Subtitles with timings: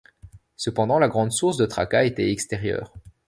[0.55, 2.91] Cependant, la grande source de tracas était extérieure.